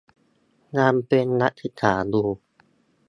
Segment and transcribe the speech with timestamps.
[0.77, 2.27] ยังเป็นนักศึกษาอยู่